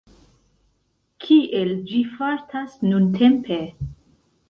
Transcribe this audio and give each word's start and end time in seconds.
Kiel 1.27 1.75
ĝi 1.91 2.01
fartas 2.17 2.77
nuntempe? 2.91 3.65